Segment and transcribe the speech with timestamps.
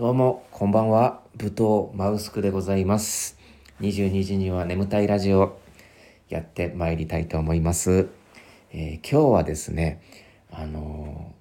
[0.00, 1.20] どうも、こんばんは。
[1.36, 1.62] 武藤
[1.92, 3.36] マウスクでございます。
[3.82, 5.60] 22時には眠たいラジオ
[6.30, 8.08] やってまいりたいと思います。
[8.72, 10.00] えー今日はですね、
[10.50, 11.34] あの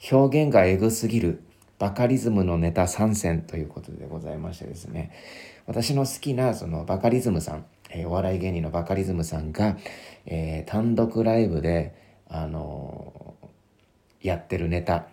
[0.00, 1.42] ー表現がエグすぎる
[1.80, 5.10] バカリズムのネタ参戦ということでございましてですね、
[5.66, 9.76] 私の好きなそのバカリズムさん、えーお笑い芸人のバカリズムさんが、
[10.26, 11.96] えー単独ライブで、
[12.28, 15.08] あのーやってるネタ、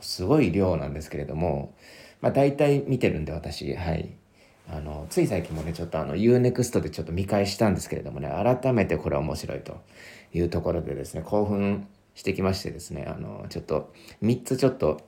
[0.00, 1.74] すごい量なんですけれども、
[2.20, 4.10] まあ、大体見てるんで私はい
[4.70, 9.80] あのつい最近もねちょっとあの UNEXT でちょっと見返したんですけれどもね改めてこれ面白いと
[10.34, 13.92] いうところでですね興奮してきましてですねあのちょっと
[14.22, 15.00] 3つちょっと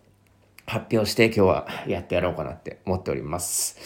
[0.66, 3.76] 発表して今日はやってやろうかなって思っております。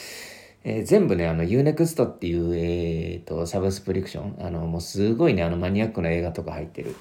[0.64, 6.96] えー全部ね、あの、UNEXT っていう、えー、と、サブスプリクション、あの、もうすごいね、あの、マニアックな映画とか入ってる、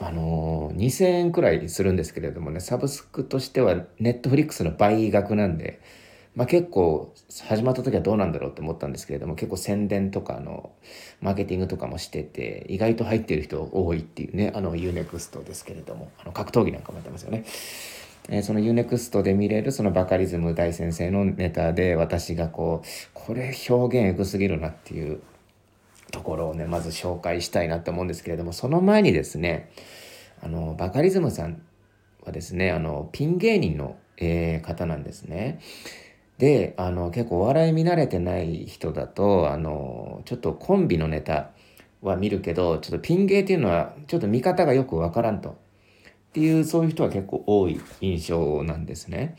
[0.00, 5.80] あのー2000円くらいするんですけれどもねサブスクとしてはネットフリックスの倍額なんで、
[6.34, 7.14] まあ、結構
[7.48, 10.72] 始まった時はどうなんだろうって思ったんですけれども結構宣伝とかの
[11.20, 17.44] マーケティングとかもしてて意外と入ってる人多いっていうねあの UNEXT ですけれどもあの格闘技なんかもやってますよね。
[18.28, 25.20] えーその UNEXT で見れるそのバカリズム大先生のネタで私がこうこれ表現エグすぎるなっていう
[26.12, 29.70] ところをねまず紹介したいなと思うんですけれどもその前にですね
[30.42, 31.62] あのバカリズムさん
[32.24, 35.60] はですねあのピン芸人の、えー方なんですね。
[36.38, 41.50] であの結構お笑い見慣れてない人だとあのちょっとコンビのネタ
[42.02, 45.54] は見るけどちょっとピン芸っていうのはちょっと見方がよくわからんとっ
[46.34, 49.36] ていうそういう人は結構多い印象なんですね。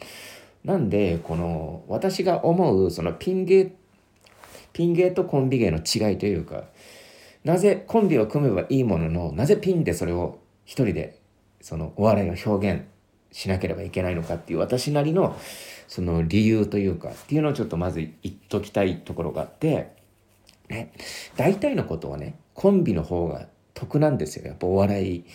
[0.63, 3.86] なんでこの私が思うそのピン芸って
[4.77, 6.65] ピン芸とコンビ芸の違いというか
[7.43, 11.19] なぜコンビを組めばいいもののなぜピンでそれを一人で
[11.61, 12.83] そのお笑いを表現
[13.31, 15.35] しなければいけないのかっていう私なりの
[15.87, 19.95] その理由というかっていうのをちょっとまず言っときたいところがあって、
[20.69, 20.93] ね、
[21.37, 24.45] 大体のことはねコンビの方が得なんですよ。
[24.45, 25.25] やっぱお笑い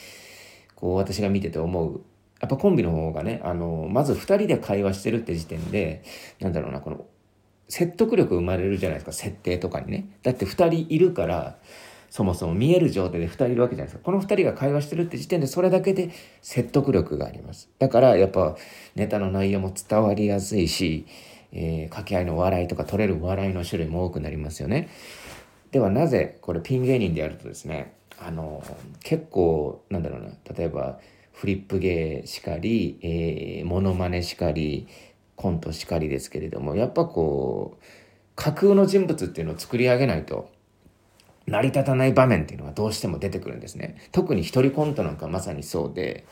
[0.76, 2.00] こう私が見てて思う。
[2.38, 6.04] やっぱコンビの方がねあのまず2人で会話してるって時点で
[6.38, 7.06] なんだろうなこの
[7.72, 10.06] 説得力生まれるじゃないですか設定とかにね。
[10.22, 11.56] だって2人いるから
[12.10, 14.04] そもそも見える状態で2人いるわけじゃないですか。
[14.04, 16.10] この2人が会話してるって時点でそれだけで
[16.42, 17.70] 説得力があります。
[17.78, 18.56] だからやっぱ
[18.94, 21.06] ネタの内容も伝わりやすいし、
[21.52, 24.90] えー掛け合いの笑いとか取れる笑いの種類も多くなりますよね。
[25.70, 28.62] ではなぜこれピン芸人でやるとですねあの
[29.02, 30.98] 結構なんだろうな例えば
[31.32, 34.86] フリップ芸しかり、えー、モノマネしかり
[35.42, 37.84] コントしかりですけれどもやっぱこう
[38.36, 40.48] 架空の人物っていうのを作り上げないと
[41.46, 46.24] 成り立たない場面っていうのがどうしても出てくるんですね特に一人コントなんかまさにそうで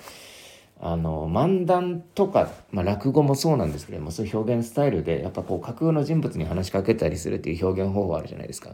[0.81, 8.71] あの漫談とか、まあ、落語もそうなんですけれどもそういう表現スタイルでやっぱこう架空の人物に話しかけたりするっていう表現方法あるじゃないですか。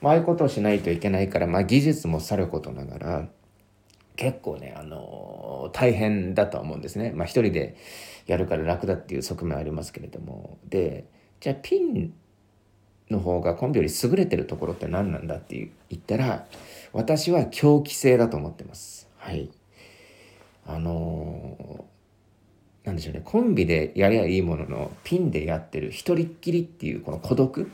[0.00, 3.28] まああいうことをしないといけないから、まあ、技術もさることながら
[4.16, 7.12] 結構ね、あの大変だと思うんですね。
[7.14, 7.76] まあ一人で
[8.26, 11.06] やるから楽だっていう側面ありますけれどもで
[11.40, 12.12] じゃあピン
[13.10, 16.46] の方がコンビより優れてるところって何なんだって言ったら
[16.92, 19.08] 私は狂気性だと思ってます。
[19.16, 19.50] はい
[20.64, 21.84] あの
[22.84, 27.70] なんでしょうねコンビでやりゃいいもののピンでやってる一人っきりっていうこの孤独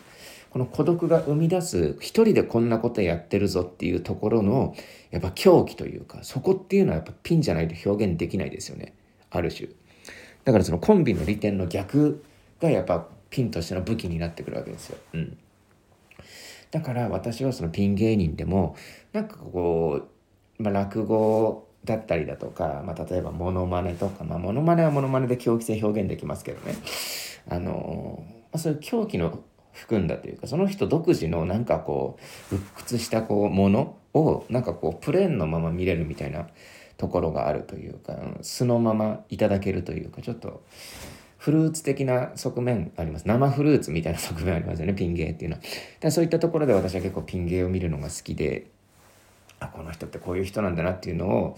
[0.51, 4.75] この孤独が生み出す一人でこんなことやってるぞっていうところの
[5.11, 8.95] やっぱ狂気というかそこっていうのはやっぱピンじゃないと表現できないですよね。
[9.31, 9.69] ある種。
[10.45, 12.25] だからそのコンビの利点の逆
[12.61, 14.99] がやっぱピンとしての武器になってくるわけですよ。
[15.13, 15.39] うん、
[16.71, 18.75] だから私はそのピン芸人でも
[19.13, 20.09] なんかこ
[20.59, 26.75] う、まあ、落語だったりだとか、まあ、例えばモノマネとか、まあ、モノマネはモノマネで狂気性表現できますけどね。
[27.49, 29.41] あの、まあ、そういう狂気の
[29.73, 32.19] 含んだというかその人独自のなんかこ
[32.53, 36.49] う鬱屈したこうものをなんかこうプレーンのまま見れるみたいな
[36.97, 40.63] ところがあるというか素のままいただけるというかちょっと
[41.39, 45.63] フルーツ的な側面あります生フルーツみたいな側面ありますよねピン芸っていうのは。
[46.01, 48.67] だそういったところで私は結構ピン芸を見るのが好きで
[49.61, 51.57] あこの人ってこういう人なんだなっていうのを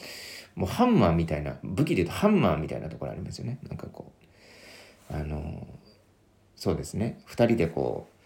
[0.54, 4.12] もうハンマーみたいな武器で言うとハンマーみたいなところありますよねなんかこ
[5.10, 5.66] うあの
[6.60, 7.18] そうですね。
[7.26, 8.16] 2人でこう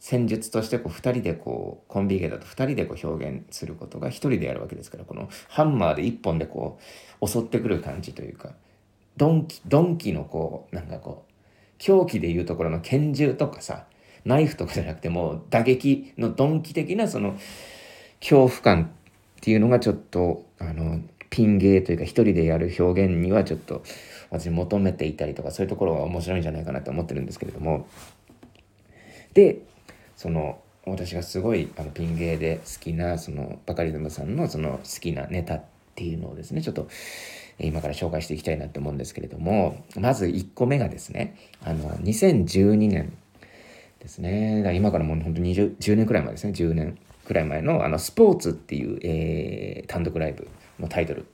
[0.00, 6.80] 戦術としてこう2人でこうコンビ芸だと2人でこう表現することが1人でやるわけですからこのハンマーで1本でこ
[7.20, 8.54] う襲ってくる感じというか
[9.18, 11.32] ドンキドンキのこうなんかこう
[11.76, 13.84] 狂気でいうところの拳銃とかさ
[14.24, 17.36] ナイフとかじゃなくてもう打撃のドンキ的なその
[18.20, 18.88] 恐怖感っ
[19.42, 23.82] ていうのがちょっとあのピン芸というか一人でやる表現にはちょっと
[24.32, 27.86] 私求めていたりとかそういうところが面白いんじゃないかなと思ってるんですけれども。
[29.34, 29.60] で
[30.16, 35.64] その私がすごいあのピン芸で好きなそのバカリズムさんのその好きなネタっ
[35.94, 36.88] ていうのをですねちょっと
[37.58, 43.12] 今から紹介していきたいなと思うんですけれどもまず1個目がですねあの2012年
[44.00, 44.56] ですね。
[44.58, 46.52] だから今からもう本当に10年くらい前ですね。
[46.52, 50.48] 10年くらい前のあのスポーツっていう、えー、単独ライブ
[50.80, 51.26] のタイトル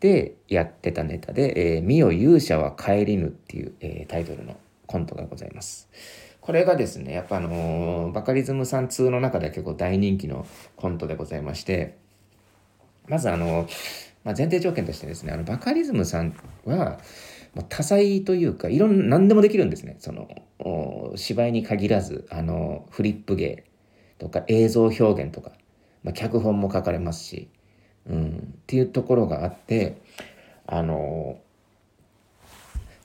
[0.00, 4.56] でやってたネタで「えー、見よ勇者は帰りぬ」っていう、えー、タイトルの
[4.86, 5.88] コントがございます。
[6.40, 10.46] これがですね、やっぱあのー、バカリズムさん2の中では結構大人気の
[10.76, 11.96] コントでございまして、
[13.08, 13.66] まずあの、
[14.22, 17.00] まあ、前提条件としてですね、あのバカリズムさんは、
[17.54, 19.96] ま多彩というか、いろんな、何でもできるんですね。
[19.98, 20.28] その、
[21.16, 23.64] 芝居に限らず、あの、フリップ芸
[24.18, 25.52] とか映像表現とか、
[26.04, 27.48] まあ、脚本も書かれますし、
[28.08, 29.96] うん、っていうところがあって、
[30.66, 31.38] あの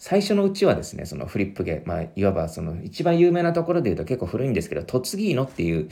[0.01, 5.89] 最初のうちはですねそのフリップ芸、まあ、いわばその一番有名なところで言うと結構古いんですけど「突ぎの」っていう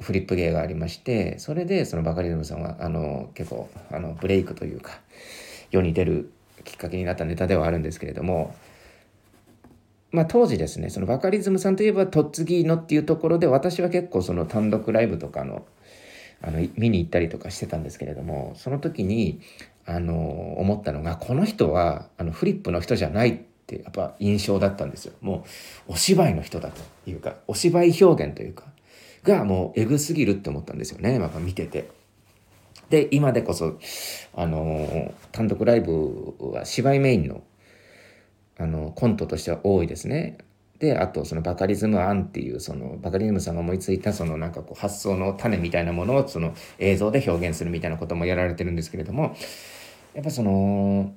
[0.00, 4.98] フリップ芸がありましてそれでそのバカリズムさんはあの結構あのブレイクというか
[5.70, 6.32] 世に出る
[6.64, 8.52] きっかけになったネタではあるんですけれども
[10.10, 15.64] まあ当時ですねそのバカリズムさんといえば「突ぎの」っていうところで私は結構その単独ライブとかの
[16.46, 19.40] あの見に行ったりとかしてたんですけれどもその時に
[19.86, 25.44] あの思ったのがこの人はあのフリップの人じゃないってやっぱ印象だったんですよも
[25.88, 28.64] うお芝居の人だというかお芝居表現というか
[29.22, 31.90] がもうエグすぎるって思ったんですよねやっぱ見てて。
[32.90, 33.78] で今でこそ
[34.34, 37.42] あの単独ライブは芝居メインの
[38.58, 40.38] あのコントとしては多いですね。
[40.78, 49.36] であとそのバカリズム案っていうそのバカリズムさんが思いついたそのなんかこう発想の種みたいなものをその映像で表現するみたいなこともやられてるんですけれども
[50.14, 51.12] やっぱその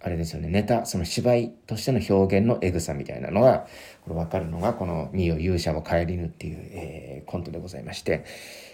[0.00, 3.66] あれですよねネタその芝居としての表現のエグさみたいなのが
[4.02, 8.24] これ分かるのがこの「見よ勇者を顧みぬ」っていう、えー、コントでございまして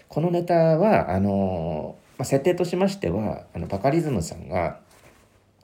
[0.07, 4.81] このネタはあのまあ、設定としましてはあのバカリズムさんが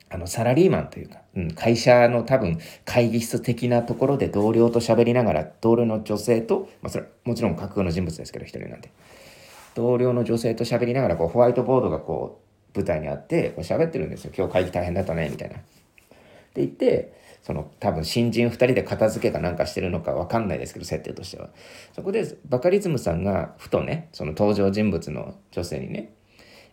[0.08, 8.90] あのサラリーマンというか、うん、会社の多分会議室的なところで同僚と喋りながら同僚の女性と、まあ、それもちろん架空の人物ですけど一人なんで。
[9.76, 12.40] 同僚の女性と喋りながらこうホワイトボードがこ
[12.74, 14.32] う舞台にあってこう喋ってるんですよ。
[14.36, 15.56] 今日会議大変だったねみたいな。
[15.56, 17.12] って言って
[17.42, 21.50] その多分新人2人で片付けかなんかしてるのか分かんないですけど設定としては。
[21.94, 26.14] そこでバカリズムさんがふとねその登場人物の女性にね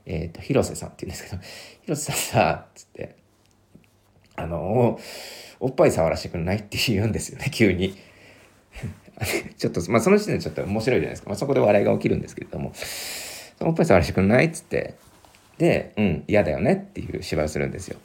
[0.05, 1.41] えっ、ー、と広瀬さんって言うんですけど
[1.81, 3.22] 広瀬さんさつって
[4.53, 4.99] の、
[5.59, 7.95] おっぱい触らせてくれないって言うんですよね、 急に。
[9.57, 11.29] ちょっと、まあその時点でちょっと面白いじゃないですか。
[11.29, 12.73] まあそこで笑いが起きるんですけれども、
[13.61, 14.95] おっぱい触らせてくれないっつって、
[15.57, 17.97] で、うん、嫌だよねっていう芝居をするんですよ。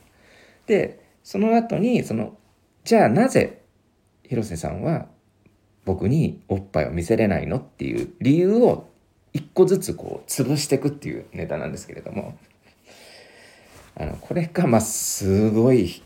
[0.67, 2.37] で、その後に、その、
[2.85, 3.59] じゃあなぜ
[4.29, 5.09] 広瀬さんは
[5.85, 8.89] 僕におっぱいを見せれないのっていう理由を
[9.33, 12.37] 一個ずつこう潰していくっていうネタなんですけれども
[13.97, 16.03] あのこれがまあすごい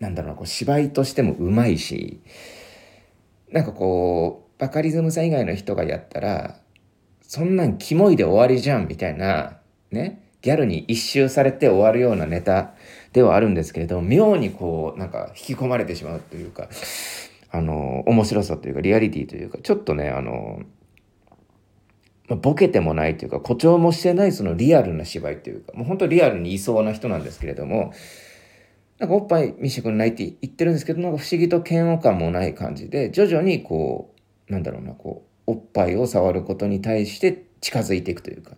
[0.00, 2.20] なんだろうな、こう芝居としてもうまいし、
[3.52, 6.56] なんかこう、バカリズムさん以外の人がやったら、
[7.22, 9.58] そんなんキモいで終わりじゃんみたいな、
[9.90, 12.74] ね、ギャルに一周されて終わるようなネタ
[13.12, 16.68] ではあるんですけれど、妙にこう、なんか引き込まれてしまうというか、
[17.50, 20.62] あの、面白さというか、リアリティというか、ちょっとね、あの、
[22.28, 27.92] ま、ボケてもないというか、誇張もしてないそのリアルな芝居というか、もう本当リアルにいそうな人なんですけれども、
[29.00, 34.14] なんかおっぱい見せてくれないって言ってるんですけど、なんか不思議と嫌悪感もない感じで、徐々にこ
[34.48, 38.56] う、なんだろうな、こう、おっぱいを触ることに対して近づいていくというか、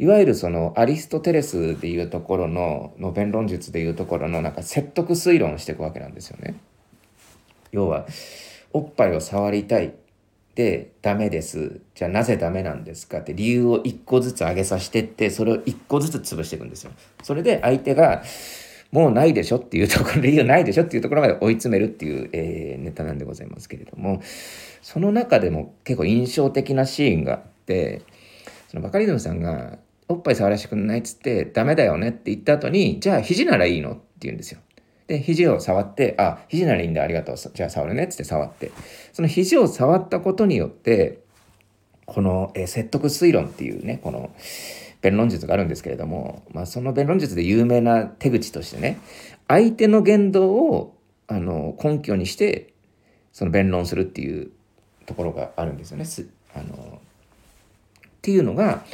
[0.00, 6.56] いわゆるそのアリストテレスでいうところの、の弁論術でいうところのなんか説得推論をしていくわけなんですよね。
[7.70, 8.06] 要は、
[8.72, 9.94] おっぱいを触りたい。
[10.56, 11.80] で、ダメです。
[11.94, 16.90] じゃあなぜダメなんですかって理由を一個ずつ上げさせてって、それを一個ずつ潰していくんですよ。
[17.22, 18.24] それで相手が、
[18.92, 24.20] もうないでしょっていうところ、理由ないでしょっていうところまで追い詰めるっていう、えー、ネタなんでございますけれども、
[24.82, 28.02] その中でも結構印象的なシーンがあって、
[28.68, 29.78] そのバカリズムさんが、
[30.08, 34.58] おっぱい触らせてくんないっつって、ダメだよねって言った後に、じゃあ肘ならいいのって言うんですよ。
[35.06, 37.36] で、肘を触って、あ、肘ならいいんだ、ありがとう。
[37.36, 38.72] じゃあ触るねっつって触って。
[39.12, 41.18] その肘を触ったことによって、
[42.06, 44.30] この、えー、説得推論っていうね、この、
[45.00, 49.00] 弁論術があるんですけれども、まあ、その弁論術で有名な手口としてね
[49.48, 52.72] 相手の言動をあの根拠にして
[53.32, 54.50] その弁論するっていう
[55.06, 56.04] ところがあるんですよね。
[56.54, 58.84] あのっていうのが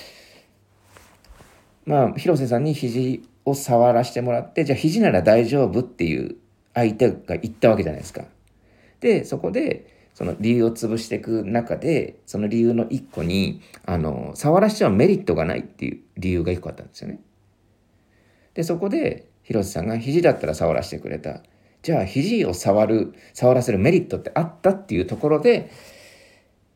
[1.86, 6.36] まあ、広瀬さんに肘を触らせてもらって、じゃあ肘なら大丈夫っていう
[6.74, 8.24] 相手が言ったわけじゃないですか。
[9.00, 17.20] で、そこで、その理由を潰していく中で、その理由の一個に、あの、触らしちゃうメリットがないっていう理由が一個あったんですよね。
[18.54, 21.42] で、そこで、広瀬さんが肘だったら触らせてくれた。
[21.82, 25.70] じゃあ、肘を触る、触らせるメリットってあったっていうところで、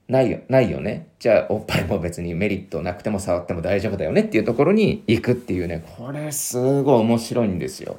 [0.06, 1.08] ないよ、ないよね。
[1.18, 7.96] じゃあ、おっぱいも別にメリットなくても触っても大丈夫だよねっていうところに行くっていうね、これすごい面白いんですよ。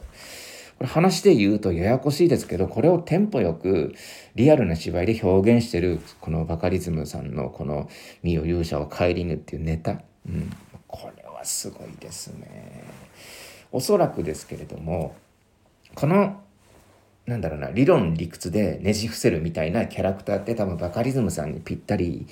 [0.82, 3.94] これ話で言うとややこしいですけど、これをテンポよく
[4.34, 7.88] リアルな芝居で表現してる、このバカリズムさんのこの
[8.24, 10.02] 身を勇者を顧みぬっていうネタ。
[10.28, 10.50] うん。
[10.88, 12.84] これはすごいですね。
[13.72, 15.14] おそらくですけれども、
[15.94, 16.42] この
[17.28, 22.26] なんだろうな理論理屈でねじ伏せるみたいなキャラクターって多分バカリズムさんにぴったり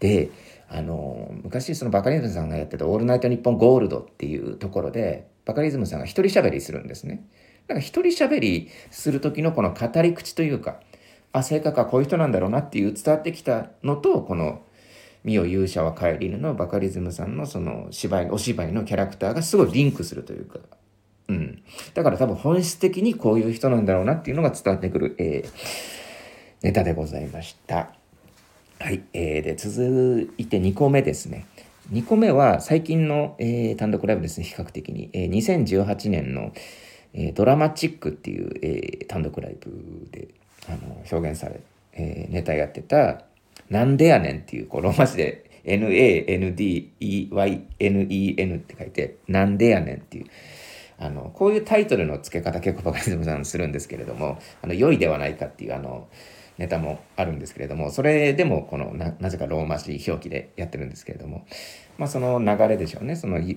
[0.00, 0.30] で
[0.68, 7.24] あの昔そのバカリズムさんがやってた「オールナイトニッポンゴールド」っていうところでバカリズムさんが一人喋りするんですね。
[7.68, 10.80] なんか一人喋りする時のこの語り口というか、
[11.32, 14.62] あ、性格はこういう人なんだろうなっていう伝わってきたのと、この、
[15.24, 20.58] ミオ勇者は帰りぬのバカリズムさんのその芝居、お芝居のキャラクターがすごいリンクするというか、
[21.28, 21.62] うん。
[21.94, 25.50] だから多分本質的にこういう人なんだろうなっていうのが伝わってくる、えー、
[26.62, 27.90] ネタでございました。
[28.78, 29.02] はい。
[29.14, 31.46] えー、で、続いて2個目ですね。
[31.90, 35.08] 2個目は最近の、えー、単独ライブですね、比較的に。
[35.14, 36.52] えー、2018年の、
[37.14, 39.70] えー、ドラマチックっていう、えー、単独ライブ
[40.10, 40.28] で
[40.68, 41.60] あの表現され、
[41.92, 43.22] えー、ネタやってた
[43.70, 46.56] 「なんでやねん」っていうこうローマ字で NANDEYNEN
[48.56, 50.26] って書いて「なんでやねん」っていう
[50.98, 56.08] あのこういうタイトルの付け方結構バカリズムさんするんですけれども「あの良いではないか」っていうあの
[56.58, 61.46] ネタもあるんですけれどもそれでもこのななぜかローマ字表記でやってるんですけれども
[61.98, 63.16] まあその流れでしょうね。
[63.16, 63.52] その、え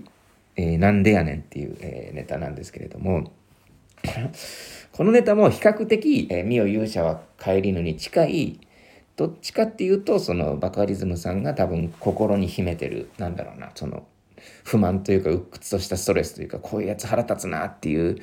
[0.58, 3.32] ー、なんでやねんっていう、えー、ネタなんですけれども
[4.92, 8.60] このネタも比較的、えー、ミオ勇者は帰りぬに近い、
[9.16, 14.06] どっちかっていうと、そのバカリズムさんが多分心に秘めてる、なんだろうな、その
[14.64, 18.18] 不満というか鬱屈としたストレスというか、こういうやつ腹立つなっていう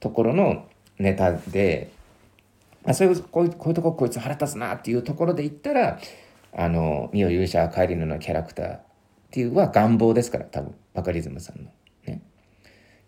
[0.00, 0.66] ところの
[0.98, 1.90] ネタで、
[2.84, 5.98] まあ、そういうこういうこういうとここいつ腹立つなっていうところで言ったら、
[6.54, 8.80] あの、ミオ勇者は帰りぬのキャラクターっ
[9.30, 11.70] ていうは願望ですから、多分、バカリズムさんの。
[12.06, 12.20] ね。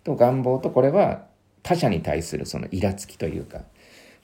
[0.03, 1.27] と願望とこれは
[1.65, 3.63] 他者に対するそのイラつきというか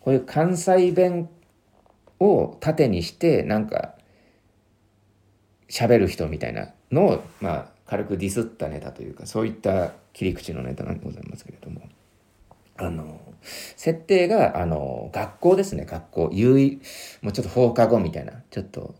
[0.00, 1.28] こういう関西弁
[2.20, 3.94] を盾にしてなんか
[5.68, 11.82] 喋る人みたいなのをまあ軽くディスったネタというかそういった切り口のネタなんでございますけれども。
[12.76, 13.20] あの
[13.76, 15.84] 設定があの学校ですね。
[15.84, 16.30] 学校。
[16.32, 16.80] 有
[17.20, 18.32] もうちょっと放課後みたいな。
[18.50, 18.94] ちょっと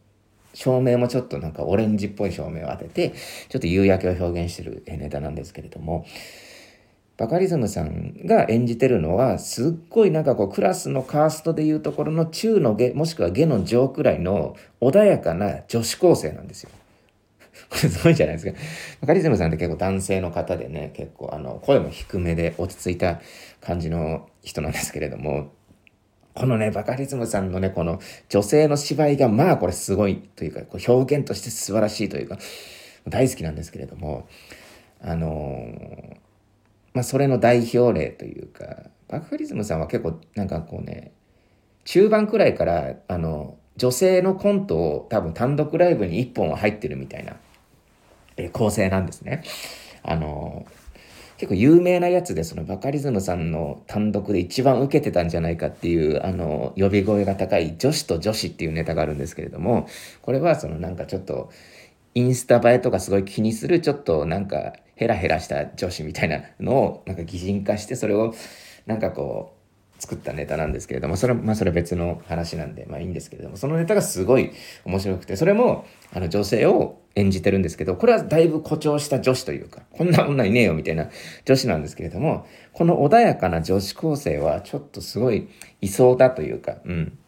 [0.53, 3.15] 照明もちょっとなんかオレンジっぽい照明を当てて
[3.49, 6.05] ちょっと夕焼けを表現してるネタなんですけれども。
[7.21, 16.71] バカリズムさんが演じてるのはすっごいなんかこうクラスのカーストでいうところの中の下もしくは下の上くらいの穏やかな女子高生なんですよ。
[17.69, 18.59] これすごいじゃないですか。
[19.03, 23.21] バカリズムさんって結構男性の方でね結構あの声も低めで落ち着いた
[23.61, 25.53] 感じの人なんですけれども
[26.33, 28.01] このねバカリズムさんのねこの
[28.31, 32.39] 女性の芝居がまあこれすごいというかこう表現として素晴らしいというか
[33.07, 34.27] 大好きなんですけれども
[35.03, 36.30] あのー
[36.93, 41.13] まあ、それの代表例というか、バカリズムさんは結構なんかこうね、
[41.85, 47.37] 中盤くらいからあの女性のコントを多分単独ライブに1本は入ってるみたいな、
[48.37, 49.43] え構成なんですね。
[50.03, 50.67] あの
[51.41, 59.89] 結構有名なやつでそのバカリズムさんの単独で一番受けてたんじゃないかっていうあの呼び声が高い女子と女子っていうネタがあるんですけれども
[60.21, 61.51] これはそのなんかちょっと
[62.15, 68.35] インスタ映えとかすごい気にするちょっとなんかヘラヘラした女子みたいなのをなんか擬人化してそれを
[68.85, 69.57] なんかこ
[69.99, 74.53] う作ったネタなんですけれどもそれまあそれ別の話なんでまあいいんですけれどもそのネタがすごい
[74.85, 81.09] 面白くてそれもあの女性を演じてるんですけどこれはだいぶ誇張した女子というかこんな女いねえよみたいな
[81.47, 85.49] 女子なんですけれどもこの穏やかな女子高生はちょっとすごい
[85.81, 87.19] いそうだというかうん。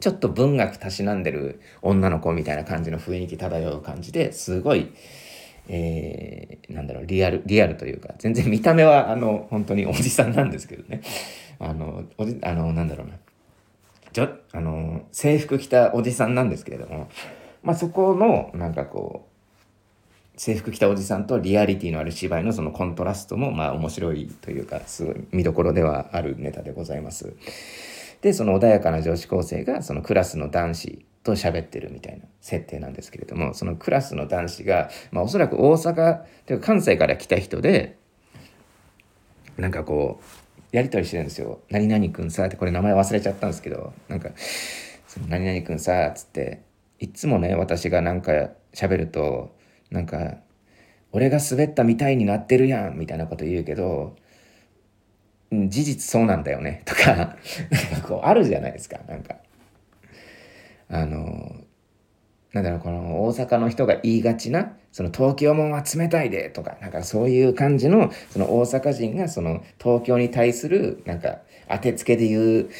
[0.00, 4.92] ちょっと文学たしなんでる女の子みたいな感じの雰囲気漂う感じですごい
[5.68, 11.02] えー、なんだろう、リアル、リアルというか、全然見た目は、あの、本当におじさんなんですけどね。
[11.58, 13.14] あの、おじ、あの、なんだろうな。
[14.12, 17.08] ちょ、あの、制服着たおじさんなんですけれども、
[17.62, 27.34] まあ、そこの、なんかこう、制服着たおじさんとリアリティのある芝居のそのコントラストも、まあ、面白いというか、すごい見どころではあるネタでございます。
[28.22, 37.98] で、その穏やかな女子高生が、そのクラスの男子と喋ってるみたいな設定なんですけれどもそのクラスの男子が、まあ、おそらく大阪というか関西から来た人で
[39.58, 44.30] なんかこうやり取りしてるんですよ「何々くんさ」ってこれ名前忘れちゃったんですけどなんか
[45.06, 46.62] 「その何々くんさ」っつって
[46.98, 49.54] いつもね私がなんか喋ると
[49.90, 50.38] なんか
[51.12, 54.16] 「俺が滑ったみたいになってるやん」みたいなこと言うけど
[55.52, 57.36] 事実そうなんだよねとかなんか
[58.08, 59.36] こうあるじゃないですかなんか。
[60.90, 61.64] あの
[62.52, 71.38] なんだろうこの大阪の人が言いがちなその東京もんは冷たいでとかなんかそういう感じのその大阪人がその東京に対するなんか
[71.70, 72.70] 当てつけで言う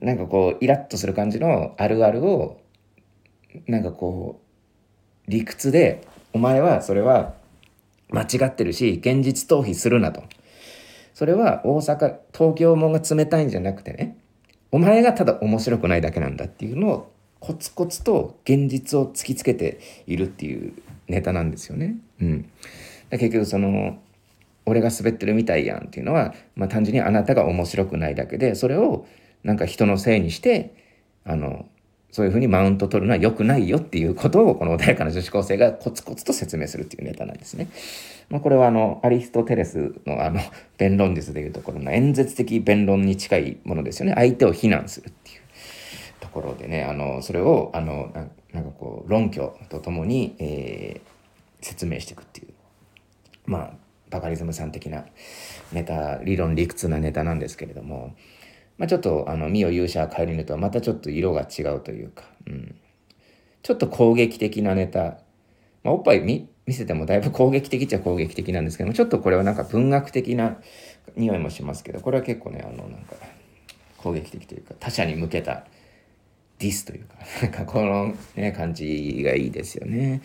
[0.00, 2.60] なんかこうイラッとする感じのあるあるを
[3.66, 4.40] なんかこ
[5.28, 7.34] う理屈でお前はそれは
[8.08, 10.24] 間違ってるし現実逃避するなと。
[11.12, 14.16] それは大阪東京もんが冷たいんじゃなくてね
[14.72, 20.74] お前がただ面白くないだけなんだっていうのをコツコツと現実を突きつけているっていう
[21.08, 21.96] ネタなんですよね。
[22.20, 22.50] うん、
[23.10, 23.98] 結局その
[24.66, 29.06] 俺が滑ってるみたいやんっていうのは、まあ、単純にあなたが面白くないだけでそれを
[29.42, 30.74] なんか人のせいにして
[31.24, 31.66] あの
[32.12, 37.68] そういうふうにマウント取るのは良くないよっていうことをこの穏やかな女子高生がコツコツと説明するっていうネタなんですね。
[38.28, 40.40] まあ、これはあのアリストテレスのあの
[40.76, 44.14] 弁論術でいうところの演説的弁論に近いものですよね。
[44.16, 45.12] 相手を非難する
[46.30, 48.10] ころでねあのそれをあの
[48.52, 52.48] なんかこう論拠とともに、えー、説明していくっていう
[53.46, 53.70] まあ
[54.10, 55.04] バカリズムさん的な
[55.72, 58.14] ネタ理論理屈なネタなんですけれども。
[58.78, 62.74] まあ、ちょっとあの「ミオ勇者帰りぬ」とはまたちょっと色が違うというか、うん、
[63.62, 65.18] ちょっと攻撃的なネタ、
[65.84, 70.56] まあ、おっぱい見見せてもだいぶ攻撃的っちゃ攻撃的なんですけどもちょっとこれはなんか文学的な
[71.14, 73.16] 匂いもしますけどこれは結構ねあのなんか
[73.98, 75.66] 攻撃的というか他者に向けた
[76.60, 80.20] ディスというかなんかこの、ね、感じがいいですよね。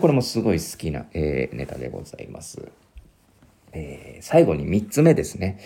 [0.00, 2.68] これもすごい好きな、えー、ネタでございます。
[3.72, 5.60] えー、最後に3つ目ですね。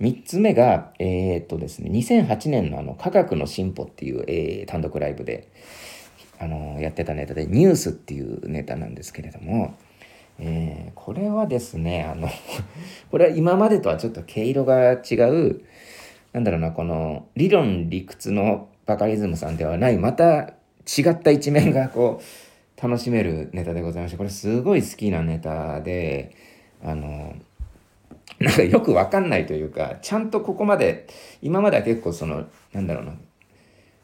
[0.00, 5.48] 3つ目が、えー、っとですね、2008年のあの科学の進歩っていう、えー、単独ライブで、
[6.38, 9.74] あのやってたネタで、ニュースっていうネタなんですけれども、
[10.38, 12.30] えー、これはですね、あの
[13.12, 15.60] これは今までとはちょっと毛色が違う、
[16.32, 26.34] なんだろうな、この理論理屈のバカリズムさんではない、また違った一面がこう、楽しめるネタでございまして、これすごい好きなネタで、
[26.82, 27.36] あの、
[28.40, 31.06] なんかよくわかんないというか、ちゃんとここまで、
[31.40, 33.12] 今までは結構その、なんだろうな、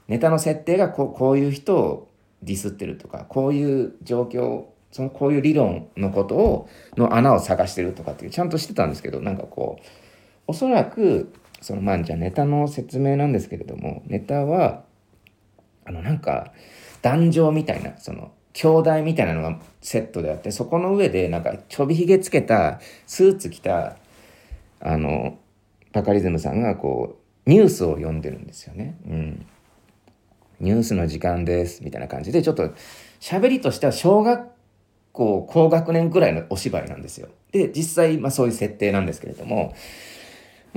[0.07, 2.09] ネタの設定がこうこういう人を
[2.45, 9.85] ディスってるとか、こういう状況、そのこういう理論のことを、の穴を探してるとかっていう、ちゃんとしてたんですけど、なんかこう、
[10.47, 14.85] おそらく、そのまあじゃあネタの説明なんですけれども、ネタは、
[15.85, 16.53] あのなんか、
[17.03, 23.97] 壇上みたいな、その、兄弟みたいなのがセットであって、そこの上でなんかちょびひげつけた、スーツ着た
[24.81, 25.39] あの
[25.93, 28.97] バカリズムさんがこうニュースを読んでるんですよね。
[29.07, 29.47] うん、
[30.61, 32.71] ニュースの時間ですみたいな感じでちょっと
[33.21, 34.49] 喋りとしては小学
[35.13, 37.29] 校高学年くらいのお芝居なんですよ。
[37.53, 39.75] で実際、まあ、そういう設定なんですけれども、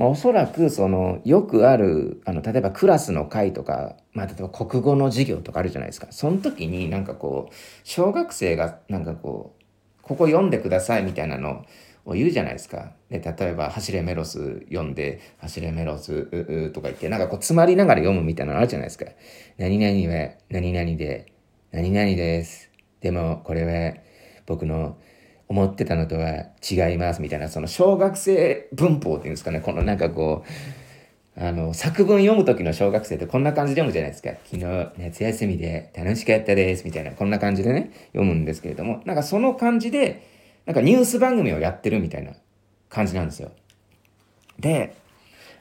[0.00, 11.66] まあ、おそらくそのよくあるあの例えばクラスの会とか、まあ、例えば国語の授業とかあるじゃないですかその時になんかこう小学生がなんかこうここ読んでくださいみたいなの
[12.06, 12.92] を言うじゃないですか。
[13.10, 19.04] で、例えば、走れメロス読んで、走れメロス、ううとか言って、なんかこう、詰まりながら読むみたいなのあるじゃないですか。
[19.58, 21.32] 何々は、何々で、
[21.70, 22.70] 何々です。
[23.00, 23.94] でも、これは、
[24.46, 24.96] 僕の
[25.50, 30.44] 思ってたのとは違います、みたいな、その小学生文法っていうんですかね、このなんかこ
[31.36, 34.30] う、あの、作文読む時の小学生ってこんな感じで読むじゃないですか。
[34.44, 40.22] 昨日夏休みで楽しかったです、みたいな、こんな感じでね、読むんですけれども、なんかその感じで、
[40.66, 42.32] なんかニュース番組をやってるみたいな
[42.88, 43.50] 感じなんですよ。
[44.60, 44.94] で、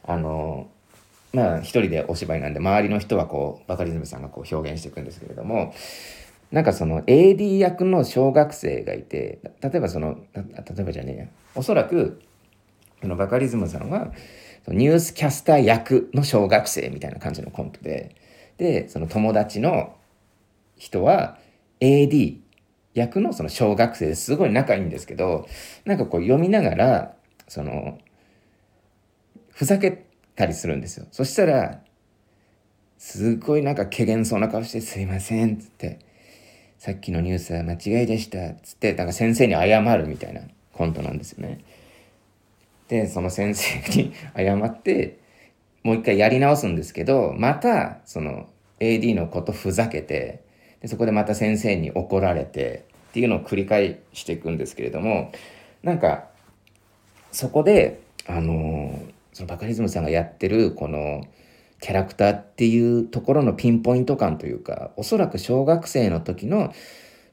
[0.04, 0.70] あの、
[1.34, 5.74] まあ一人でお芝居なんで周りの人はこうバカリズムさんがこう表現していくんですけれども
[6.52, 10.44] なんかその AD 役の小学生がいて例えばその例
[10.80, 12.22] えばじゃねえやおそらく
[13.02, 14.12] そのバカリズムさんは
[14.68, 18.16] ニュースキャスター役の小学生みたいな感じのコントで
[18.58, 19.96] でその友達の
[20.78, 21.38] 人は
[21.80, 22.40] AD
[22.94, 25.48] 役のその小学生ですごい仲いいんですけど、
[25.86, 27.16] なんかこう読みながら、
[27.48, 28.00] その、
[29.52, 31.06] ふざけたりするんですよ。
[31.12, 31.82] そしたら、
[32.98, 36.00] すごいなんか怪げそうな顔して、すいません、つって、
[36.80, 40.42] さっきのニュースは間違いでした、つって、なんか先生に謝るみたいな
[40.74, 41.60] コントなんですよね。
[42.88, 45.20] で、その先生に 謝って、
[45.84, 48.48] もう一回やり直すんですけど、また、その、
[48.80, 50.40] AD のことふざけて、
[50.82, 55.32] でそこでまた先生に怒られてっていうのを繰り返していくんですけれども
[55.84, 56.26] なんか
[57.32, 59.00] そこであの
[59.34, 61.26] そのバカリズムさんがやってるこの
[61.82, 66.74] キャラクターっていうところのピンポイント感というかおそらく小学生の時の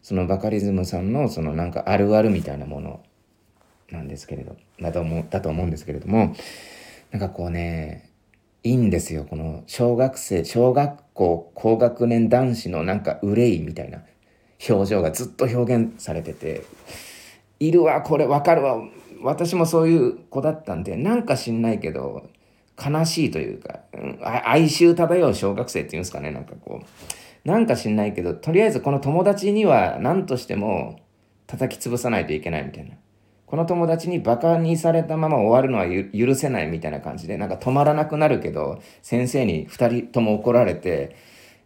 [0.03, 3.01] そのバカリズムさんのそのなんかあるあるみたいなもの
[3.91, 6.35] なんですけれどだと思うだと思うんですけれども
[7.11, 8.11] なんかこうね
[8.63, 9.25] いいんですよ。
[9.25, 14.03] この小学生小学校高学年男子のなんか憂いみたいな
[14.69, 16.65] 表情がずっと表現されてて
[17.61, 18.77] いるわこれわかるわ
[19.23, 22.29] 私もそういう子だったんでなんか知んないけど
[22.79, 26.87] 悲しいというか、うん、哀愁漂う小学生っていうんですかねなんかこう。
[27.47, 30.99] なんか知んないけどとりあえずこの友達には何としても
[31.47, 32.97] 叩き潰さないといけないみたいな。
[33.47, 41.15] この友達にバカにされたまま終わるのは許せないみたいな感じでなんか止まらなくなるけど先生に2人とも怒られて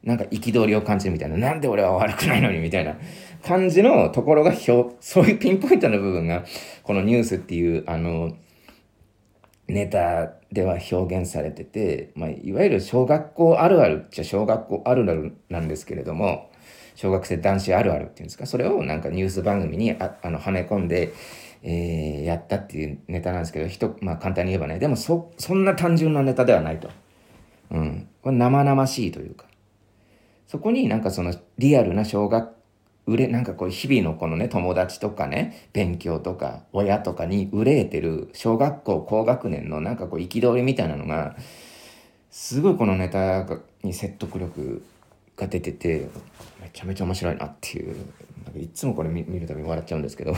[0.05, 1.39] なんか憤りを感じるみたいな。
[1.39, 2.97] なんで俺は悪くないのにみたいな
[3.43, 6.45] 感じのところがそういうピンポイントの部分が
[6.83, 8.37] このニュースっていうあの
[9.67, 16.51] ネタでは表現されてて、まあ、いわゆる小学校あるあるっちゃ小学校あるあるなんですけれども
[16.97, 21.13] 小学生男子あるあるっていうんですかそれをなんかニュース番組にああのはめ込んで、
[21.63, 26.91] えー、やったっていうネタなんですけど人、まあ、簡単に言えばねでもそそんな単純なネタではないと、
[27.71, 29.51] うん、これ生々しいというか。
[30.51, 32.60] そこになんかそのリアルな小学
[33.07, 41.37] うれ、なんかこう日々のこのね、友達とかね、勉強とか親とかに憂えてる小学校高学年のなんかこう憤りみたいなのが、
[42.31, 43.47] すごいこのネタ
[43.83, 44.83] に説得力
[45.37, 46.09] が出てて、
[46.63, 47.97] めちゃめちゃ面白いなっていう、
[48.45, 50.37] なんかいつもこれ見るたび笑っちゃうんですけど、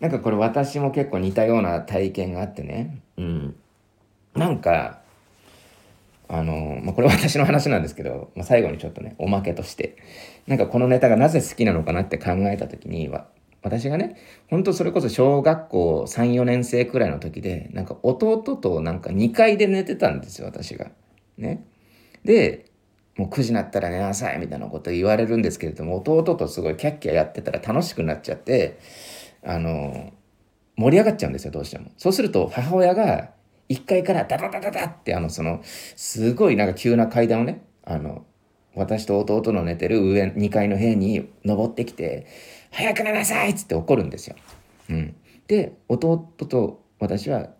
[0.00, 3.56] なんかこれ私も結構似たような体験があってね、うん。
[4.34, 5.03] なんか、
[6.28, 9.96] あの、まあ、これ私の話なんですけど、まあ、最後にちょっとね、おまけとして、
[10.46, 13.26] なんかこのネタがなぜ好きなのかなって考えた時には、
[13.62, 14.16] 私がね、
[14.50, 20.90] ほんとそれこそ小学校3、4年生くらいの時で、なんか弟となんか2階で寝てたんですよ、私が。
[21.38, 21.64] ね。
[22.24, 22.66] で、
[23.16, 28.78] もう9時になったら寝なさいみたいなこと言われるんですけれども、弟とすごいキャッキャやってたら楽しくなっちゃって、
[29.42, 30.12] あの、
[30.76, 31.90] 盛り上がっちゃうんですよ、どうしても。
[31.96, 33.30] そうすると母親が
[33.68, 38.24] 1階からダダダダダってあのそのすごいなんか急な階段をねあの
[38.74, 42.26] 私と弟の寝てる上2階の部屋に登ってきて
[42.72, 44.36] 「早く寝なさい!」っつって怒るんですよ。
[44.90, 45.14] うん、
[45.46, 46.16] で弟
[46.48, 47.50] と私は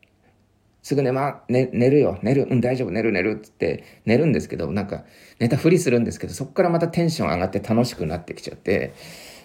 [0.85, 5.05] すぐ寝ま、ね、寝るよ、寝る、うん、大丈夫、寝る、寝るっつって寝るんですけど、なんか
[5.39, 8.93] 寝たふりするんですけど、そこからまたテンション上がって楽しくなってきちゃって、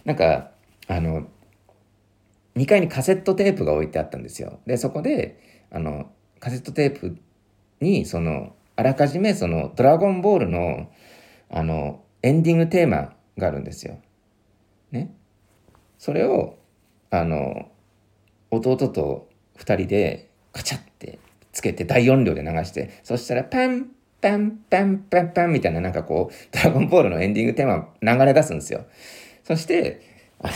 [0.03, 0.51] なんか、
[0.87, 1.27] あの、
[2.57, 4.59] 2階にカセットテープが置いてあったんですよ。
[4.67, 5.39] で、そこで、
[5.71, 7.17] あの、カセットテープ
[7.81, 10.89] にそのあらかじめその「ドラゴンボールの」
[11.51, 13.97] あのエンディングテーマがあるんですよ。
[14.91, 15.11] ね。
[15.97, 16.57] それを
[17.09, 17.69] あの
[18.51, 21.19] 弟と2人でカチャって
[21.51, 23.87] つけて大音量で流してそしたらパン
[24.21, 28.85] パンパンパンパンみたいななんかこう「ドラゴンボール」のエンディングテーマ流れ出すんですよ。
[29.43, 30.01] そして
[30.39, 30.53] あの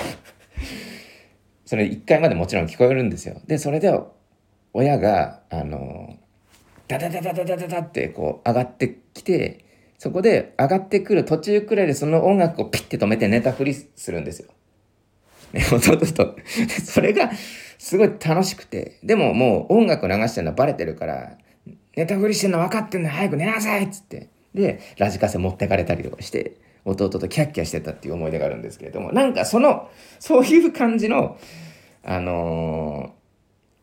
[1.65, 3.41] それ1回までもちろん聞こえるんですよ。
[3.47, 3.89] でそれで
[4.73, 6.17] 親が、あの、
[6.87, 9.65] ダダダダダダダってこう上がってきて、
[9.97, 14.49] そこで上がってくる途中くらいでその音楽をピッて止めて寝たふりするんですよ。
[15.53, 16.35] ね、 弟と。
[16.83, 17.31] それが
[17.77, 21.37] すごい楽しくて、でももう音楽流してるのはバレてるから、
[21.95, 24.29] 寝たふりしてんの分かってんの早く寝なさいっつって。
[24.53, 26.53] で、ラジカセ持ってかれたりとかして、
[26.85, 31.37] 弟とキャッキャしてたっていう思い出があるんですけれども、なんかその、そういう感じの、
[32.03, 33.22] あのー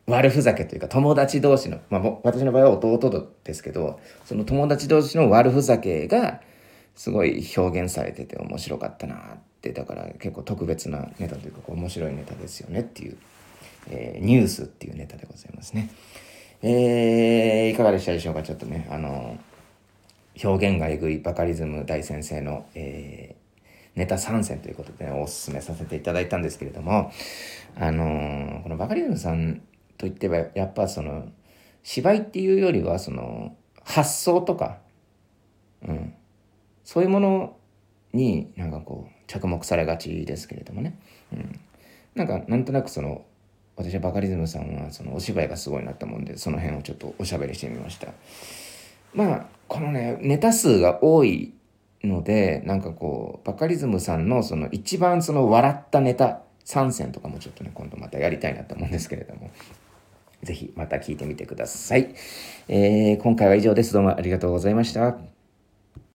[0.07, 6.41] 悪ふざけというか友達同士の、まあ、私の場合は弟ですけどその友達同士の悪ふざけが
[6.95, 9.17] すごい表現されてて面白かったなっ
[9.61, 13.17] てだから結構特別なネタというか面白いネタですよねっていう、
[13.89, 15.89] えー、ニュースっていうネタでございますね。
[16.63, 18.43] えー、いかがでしたでしょうか？
[18.43, 19.39] ちょっとねあの
[20.43, 27.11] 表現がえぐいバカリズム大先生の、えー、ネタ参戦ということで、ね、おすすめさせていただいたんですけれども
[27.79, 29.61] あのこのバカリズムさん
[30.01, 31.29] といってはやっぱその
[31.83, 34.79] 芝居っていうよりはその発想とか、
[35.87, 36.15] うん、
[36.83, 37.55] そういうもの
[38.11, 40.99] になんかこう着目されがちですけれどもね、
[41.31, 41.59] うん、
[42.15, 43.23] なんかなんとなくその
[43.75, 48.07] 私はバカリズムさんはそのお芝居がすごいなったもんでその辺をちょっとおしゃべりしてみました。
[49.13, 51.53] まあこのねネタ数が多い
[52.03, 59.51] のでなんかこうバカリズムさんのその一番その笑ったネタ3選とかもちょっとね今度またやりたいなと思うんですけれども。
[60.43, 62.15] ぜひまた聞いてみてください。
[62.67, 63.93] えー、今回は以上です。
[63.93, 65.40] どうもありがとうございました。